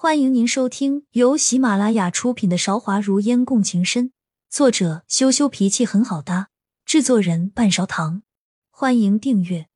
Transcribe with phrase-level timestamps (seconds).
[0.00, 4.10] 欢迎您收听由喜马拉雅出品的《韶华如烟共情深》，
[4.48, 6.50] 作者羞羞脾气很好搭，
[6.84, 8.22] 制作人半勺糖。
[8.70, 9.66] 欢迎订阅。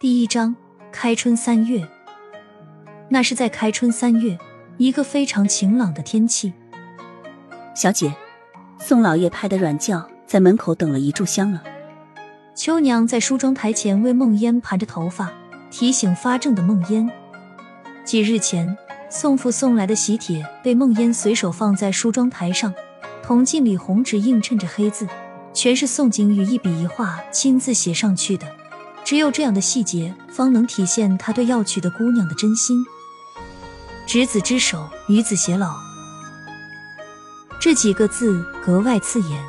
[0.00, 0.56] 第一章：
[0.90, 1.88] 开春三月。
[3.08, 4.36] 那是在开春三月，
[4.76, 6.52] 一个非常晴朗的天气。
[7.76, 8.12] 小姐，
[8.80, 11.62] 宋老爷派的软轿在门口等了一炷香了。
[12.56, 15.32] 秋娘在梳妆台前为梦烟盘着头发。
[15.70, 17.10] 提醒发怔的梦烟。
[18.04, 18.76] 几日前，
[19.08, 22.74] 宋父送来的喜帖被梦烟随手放在梳妆台上，
[23.22, 25.06] 铜镜里红纸映衬着黑字，
[25.54, 28.46] 全是宋景宇一笔一画亲自写上去的。
[29.04, 32.84] 只有这样的细节，方能体现他对要娶的姑娘的真心。
[34.06, 35.74] 执子之手，与子偕老，
[37.60, 39.44] 这几个字格外刺眼。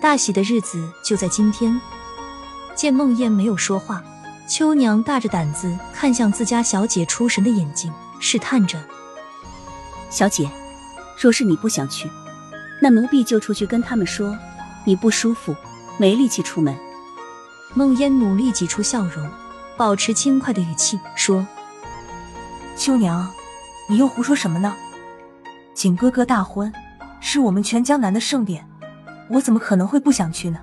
[0.00, 1.78] 大喜的日子就在今天。
[2.74, 4.02] 见梦烟没有说话。
[4.50, 8.82] 秋娘大着胆子看向自家小姐出神的眼睛，试探着
[10.10, 10.50] ：“小姐，
[11.16, 12.10] 若是你不想去，
[12.82, 14.36] 那奴婢就出去跟他们说
[14.84, 15.54] 你不舒服，
[15.98, 16.76] 没力气出门。”
[17.74, 19.24] 梦烟努力挤出笑容，
[19.76, 21.46] 保持轻快的语气说
[22.74, 23.30] ：“秋娘，
[23.88, 24.74] 你又胡说什么呢？
[25.74, 26.72] 景哥哥大婚，
[27.20, 28.68] 是我们全江南的盛典，
[29.28, 30.58] 我怎么可能会不想去呢？”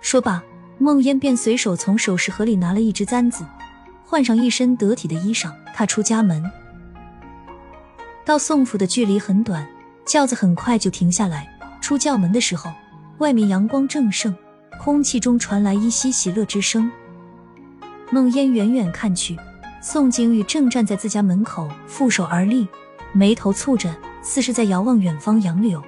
[0.00, 0.42] 说罢。
[0.78, 3.44] 梦烟便随手从首饰盒里拿了一只簪子，
[4.04, 6.44] 换上一身得体的衣裳，踏出家门。
[8.24, 9.66] 到宋府的距离很短，
[10.04, 11.48] 轿子很快就停下来。
[11.80, 12.70] 出轿门的时候，
[13.18, 14.34] 外面阳光正盛，
[14.82, 16.90] 空气中传来依稀喜乐之声。
[18.10, 19.36] 梦烟远远看去，
[19.80, 22.66] 宋景宇正站在自家门口，负手而立，
[23.12, 25.82] 眉头蹙着，似是在遥望远方杨柳。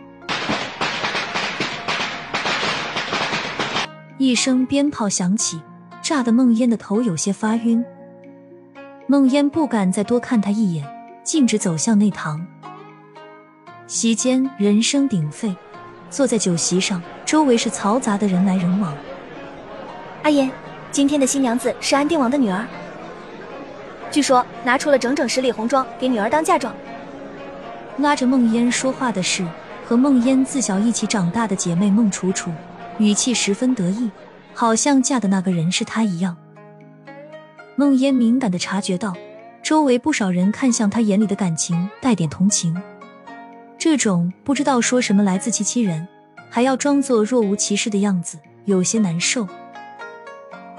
[4.21, 5.61] 一声鞭炮响起，
[6.03, 7.85] 炸得梦烟的头有些发晕。
[9.07, 10.85] 梦烟不敢再多看他一眼，
[11.23, 12.45] 径直走向内堂。
[13.87, 15.55] 席间人声鼎沸，
[16.11, 18.93] 坐在酒席上，周围是嘈杂的人来人往。
[20.25, 20.51] 阿言，
[20.91, 22.67] 今天的新娘子是安定王的女儿，
[24.11, 26.75] 据说拿出了整整十里红妆给女儿当嫁妆。
[27.99, 29.47] 拉着梦烟说话的是
[29.87, 32.51] 和梦烟自小一起长大的姐妹孟楚楚。
[32.99, 34.11] 语气十分得意，
[34.55, 36.37] 好像嫁的那个人是他一样。
[37.77, 39.15] 梦烟敏感的察觉到，
[39.63, 42.77] 周围不少人看向他眼里的感情带点同情，
[43.79, 46.09] 这种不知道说什么来自欺欺人，
[46.51, 49.47] 还要装作若无其事的样子，有些难受。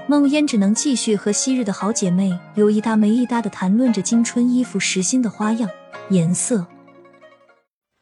[0.07, 5.69] 梦烟只能继续和昔日的好姐妹有一搭没一搭的谈论着今春衣服时新的花样、
[6.09, 6.65] 颜色。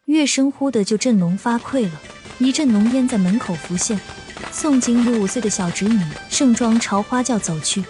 [0.06, 1.92] 乐声忽的就振聋发聩了。
[2.40, 4.00] 一阵浓烟在门口浮现，
[4.52, 6.00] 宋景宇五岁的小侄女
[6.30, 7.84] 盛装朝花轿走去，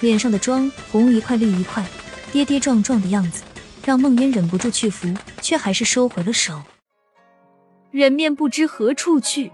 [0.00, 1.82] 脸上的妆红一块绿一块，
[2.30, 3.42] 跌跌撞撞的样子
[3.82, 6.60] 让梦烟忍不住去扶，却还是收回了手。
[7.90, 9.50] 人面不知何处去，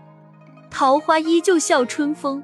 [0.69, 2.43] 桃花依旧笑春风。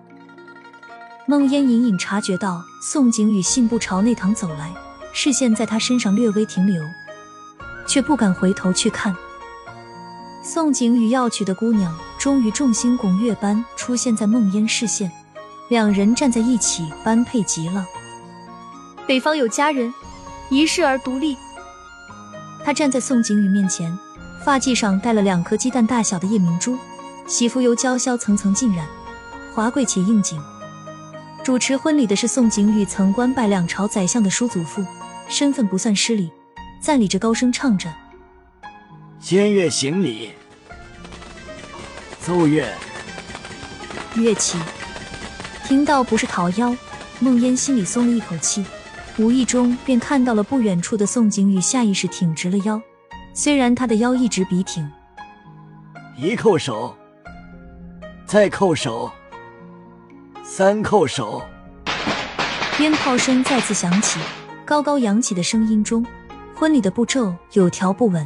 [1.27, 4.73] 梦烟隐隐察觉到宋景宇信步朝内堂走来，
[5.13, 6.85] 视线在他身上略微停留，
[7.85, 9.17] 却不敢回头去看。
[10.49, 15.11] 宋景宇要娶的姑娘，终于众星拱月般出现在梦烟视线，
[15.71, 17.85] 两人站在一起，般配极了。
[19.09, 19.93] 北方有佳人，
[20.49, 21.37] 一世而独立。
[22.65, 23.99] 他站在宋景宇面前，
[24.45, 26.79] 发髻上戴了两颗鸡蛋大小的夜明珠，
[27.27, 28.87] 喜服由娇绡层层浸染，
[29.53, 30.41] 华贵且应景。
[31.43, 34.87] 主持婚礼的是宋景宇曾官拜两朝宰相的叔祖父，
[35.29, 36.31] 身份不算失礼，
[36.81, 37.93] 赞礼着高声唱着。
[39.29, 40.31] 仙乐行礼，
[42.21, 42.65] 奏乐，
[44.15, 44.57] 乐器。
[45.65, 46.77] 听到不是桃夭，
[47.19, 48.65] 梦烟心里松了一口气，
[49.19, 52.81] 无意中便看到了不远处的宋景宇，下意识挺直了腰。
[53.35, 54.89] 虽然他的腰一直笔挺，
[56.17, 56.97] 一叩首，
[58.27, 59.11] 再叩首，
[60.45, 61.43] 三叩首，
[62.79, 64.21] 鞭炮声再次响起，
[64.65, 66.07] 高高扬起的声音中，
[66.55, 68.25] 婚礼的步骤有条不紊。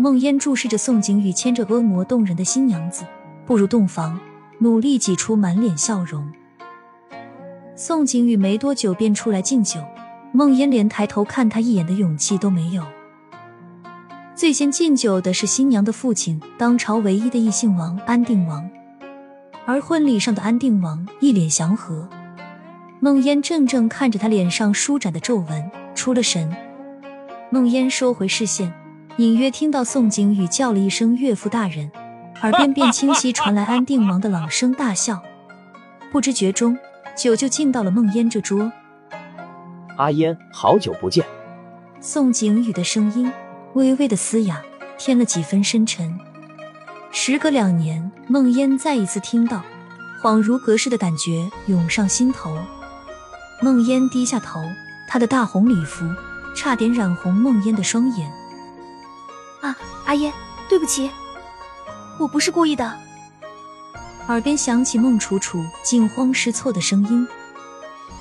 [0.00, 3.04] 梦烟注视着宋景宇牵着婀娜动人的新娘子
[3.44, 4.18] 步入洞房，
[4.58, 6.26] 努力挤出满脸笑容。
[7.76, 9.78] 宋景宇没多久便出来敬酒，
[10.32, 12.82] 梦烟连抬头看他一眼的勇气都没有。
[14.34, 18.70] 最先敬酒的是新娘的父亲，当朝唯一的异姓王安定王，
[19.66, 22.08] 而婚礼上的安定王一脸祥和。
[23.00, 26.50] 梦烟怔怔看着他脸上舒展的皱纹，出了神。
[27.50, 28.72] 梦烟收回视线。
[29.16, 31.90] 隐约听到宋景宇叫了一声“岳父大人”，
[32.42, 35.20] 耳边便清晰传来安定王的朗声大笑。
[36.10, 36.78] 不知觉中，
[37.16, 38.72] 酒就进到了梦烟这桌。
[39.98, 41.24] 阿烟，好久不见。
[42.00, 43.30] 宋景宇的声音
[43.74, 44.62] 微微的嘶哑，
[44.96, 46.18] 添了几分深沉。
[47.10, 49.62] 时隔两年，梦烟再一次听到，
[50.22, 52.56] 恍如隔世的感觉涌上心头。
[53.60, 54.62] 梦烟低下头，
[55.06, 56.06] 她的大红礼服
[56.56, 58.32] 差点染红梦烟的双眼。
[59.60, 59.76] 啊，
[60.06, 60.32] 阿烟，
[60.68, 61.10] 对不起，
[62.18, 62.98] 我不是故意的。
[64.28, 67.26] 耳边响起孟楚楚惊慌失措的声音，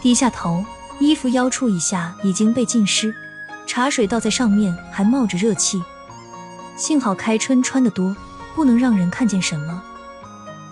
[0.02, 0.64] 低下头，
[1.00, 3.14] 衣服腰处以下已经被浸湿，
[3.68, 5.82] 茶水倒在上面还冒着热气。
[6.76, 8.16] 幸好开春穿得多，
[8.56, 9.84] 不能让人看见什么。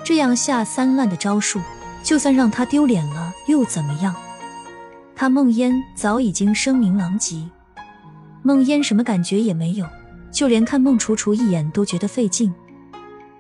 [0.04, 1.62] 这样下三滥的招数，
[2.02, 4.16] 就算让他丢脸了又怎么样？
[5.16, 7.50] 他梦烟早已经声名狼藉，
[8.42, 9.86] 梦烟什么感觉也没有，
[10.32, 12.54] 就连看孟楚楚一眼都觉得费劲。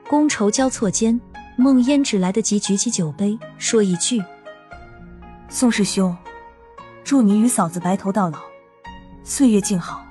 [0.07, 1.19] 觥筹交错间。
[1.59, 4.23] 孟烟只来得及举起酒杯，说一句
[5.49, 6.15] ：“宋师兄，
[7.03, 8.37] 祝你与嫂子白头到老，
[9.23, 10.05] 岁月静好。”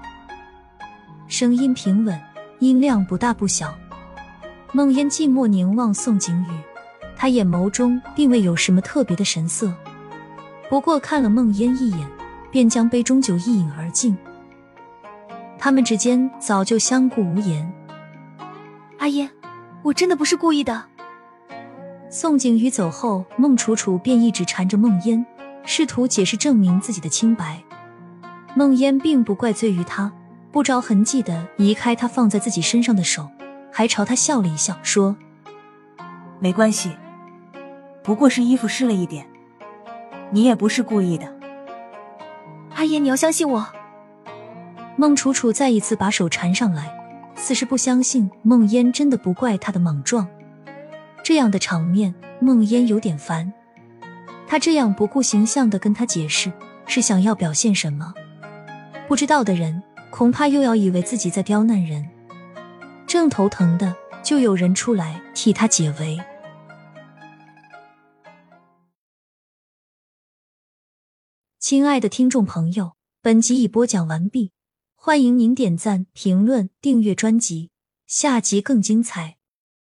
[1.29, 2.21] 声音平稳，
[2.59, 3.73] 音量不大不小。
[4.73, 6.53] 孟烟寂寞凝望宋景宇，
[7.17, 9.73] 他眼眸中并未有什么特别的神色，
[10.69, 12.11] 不过看了孟烟一眼，
[12.51, 14.19] 便将杯中酒一饮而尽。
[15.67, 17.69] 他们之间早就相顾无言。
[19.01, 19.29] 阿烟，
[19.83, 20.85] 我真的不是故意的。
[22.09, 25.27] 宋景瑜走后，孟楚楚便一直缠着孟烟，
[25.65, 27.61] 试图解释证明自己的清白。
[28.55, 30.13] 孟烟并不怪罪于他，
[30.53, 33.29] 不着痕迹的移开他放在自己身上的手，
[33.73, 35.17] 还朝他笑了一笑，说
[36.39, 36.97] ：“没关系，
[38.05, 39.27] 不过是衣服湿了一点，
[40.31, 41.27] 你也不是故意的。”
[42.77, 43.67] 阿烟，你要相信我。
[44.99, 46.91] 孟楚楚再一次把手缠上来，
[47.37, 50.27] 似是不相信梦烟真的不怪他的莽撞。
[51.23, 53.53] 这样的场面，梦烟有点烦。
[54.49, 56.51] 他这样不顾形象的跟他解释，
[56.87, 58.15] 是想要表现什么？
[59.07, 62.09] 不知道的人恐怕又要以为自己在刁难人。
[63.07, 66.19] 正头疼的，就有人出来替他解围。
[71.61, 74.53] 亲爱的听众朋友，本集已播讲完毕，
[75.07, 77.71] 欢迎您点赞、评论、订阅专辑，
[78.09, 79.36] 下集更精彩。